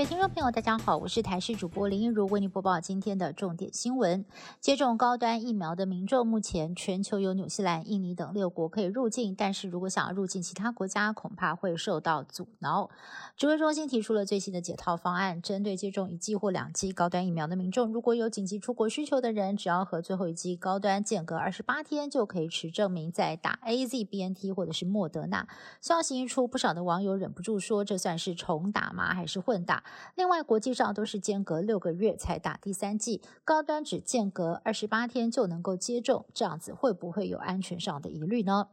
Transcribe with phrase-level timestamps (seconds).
[0.00, 4.24] 位听众朋友，大家好，我是台视主播林一如，为您播报今天的重点新闻。
[4.58, 12.88] 接种高端疫苗的民众，目前全球有纽西兰、印尼等六国可以入境，但是如果想要入境其他国家，恐怕会受到阻挠。
[13.36, 25.46] 指挥中心提出了最新的解套方案，针对接种一剂或两剂高端疫苗的民众，如果有紧急出国需求的人，只要和最后一剂高端间隔二十八天，就可以持证明在打 A Z B N T 或者是莫德纳。
[25.82, 29.12] 消息一出，不少的网友忍不住说，这算是重打吗？
[29.12, 29.84] 还是混打？
[30.14, 38.68] 另外，国际上都是间隔六个月才打第三剂，高端只间隔二十八天就能够接种，这样子会不会有安全上的疑虑呢？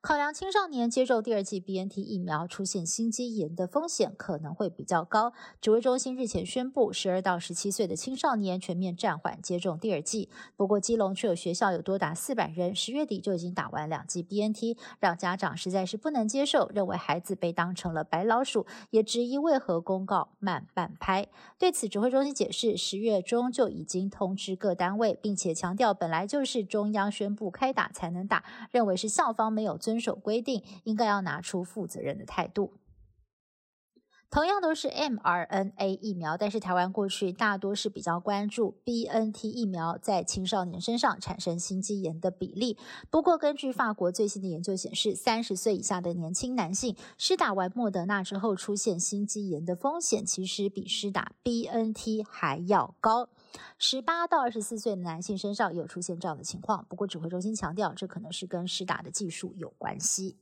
[0.00, 10.28] 考量青少年接种第二剂 BNT 疫苗出现心肌炎的风险可能会比较高，指挥中心日前宣布，十二到十七岁的青少年全面暂缓接种第二剂。
[10.56, 21.28] 不过，基隆却有学校有多达四百人十月底就已经打完两剂 BNT，让家长实在是不能接受，认为孩子被当成了白老鼠，也质疑为何公告慢半拍。
[21.60, 29.51] 对此，指挥中心解释，十月中就已经通知各单位，并且强调本来就是中央宣布开打才能打，认为是校方。
[29.52, 32.72] 没有遵守规定，应该要拿出负责任的态度。
[34.32, 42.78] 同样都是 mRNA 疫苗，但是台湾过去大多是比较关注 BNT 疫苗在青少年身上产生心肌炎的比例。
[43.10, 53.28] 不过，根据法国最新的研究显示，三十岁以下的年轻男性施打完莫德纳之后出现心肌炎的风险，其实比施打 BNT 还要高。
[53.76, 60.38] 十八到二十四岁的男性身上有出现这样的情况，不过指挥中心强调，这可能是跟施打的技术有关系。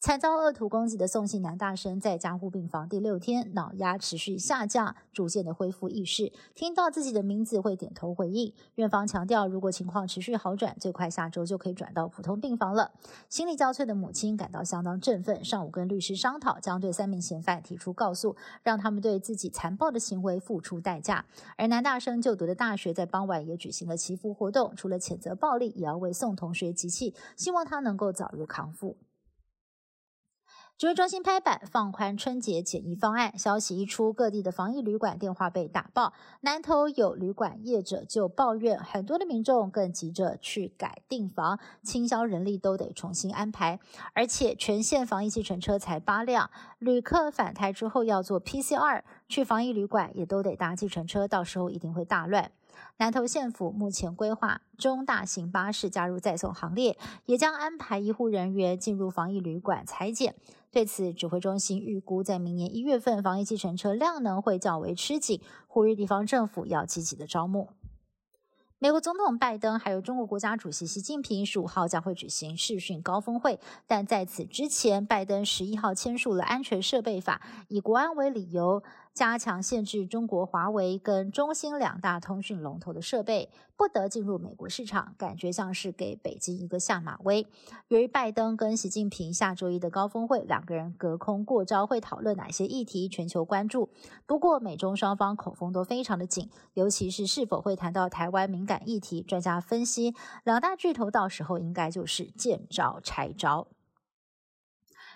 [0.00, 8.54] 惨遭恶徒攻击的宋姓男大生在加护病房第六天，脑压持续下降，逐渐的恢复意识，听到自己的名字会点头回应。
[8.76, 12.92] 院方强调，如果情况持续好转，最快下周就可以转到普通病房了。
[13.28, 21.26] 心力交瘁的母亲感到相当振奋，上午跟律师商讨，将对三名嫌犯提出告诉，让他们对自己残暴的行为付出代价。
[21.58, 28.96] 而男大生就读的大学在傍晚也举行了祈福活动，除了谴责暴力，也要为宋同学集气，希望他能够早日康复。
[30.80, 36.14] 指挥中心拍板放宽春节检疫方案，消息一出，各地的防疫旅馆电话被打爆。
[36.40, 43.78] 南投有旅馆业者就抱怨，很多的民众更急着去改订房，清销人力都得重新安排，
[44.14, 52.52] 而且全县防疫计程车才八辆，旅客返台之后要做 PCR，去防疫旅馆也都得搭计程车，到时候一定会大乱。
[52.98, 60.34] 南投县府目前规划中大型巴士加入再送行列，也将安排医护人员进入防疫旅馆裁剪。
[60.70, 67.70] 对此，指挥中心预估在明年一月份，防疫计程车量能会较为吃紧，呼吁地方政府要积极的招募。
[68.82, 78.82] 美国总统拜登还有中国国家主席习近平十五号将会举行视讯高峰会，但在此之前，拜登十一号签署了安全设备法，以国安为理由。
[79.20, 87.46] 加强限制中国华为跟中兴两大通讯龙头的设备不得进入美国市场，感觉像是给北京一个下马威。
[87.88, 93.90] 由于拜登跟习近平下周一的高峰会，两个人隔空过招，会讨论哪些议题全球关注。
[94.24, 100.14] 不过美中双方口风都非常的紧，尤其是是否会谈到台湾敏感议题，专家分析，
[100.44, 103.66] 两大巨头到时候应该就是见招拆招。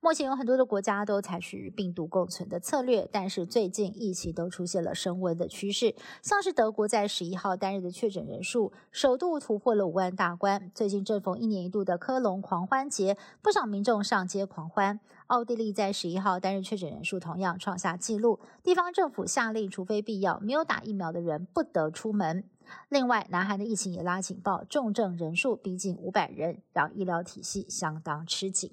[0.00, 5.94] 目前有很多的国家都采取病毒共存的策略，但是最近疫情都出现了升温的趋势。
[6.22, 10.70] 像是德国在十一号单日的确诊人数首度突破了五万大关。
[10.72, 15.00] 最近正逢一年一度的科隆狂欢节，不少民众上街狂欢。
[15.26, 22.44] 奥地利在十一号单日确诊人数同样创下纪录，地方政府下令，除非必要，没有打疫苗的人不得出门。
[22.88, 28.72] 另外，南韩的疫情也拉警报，重症人数逼近五百人，让医疗体系相当吃紧。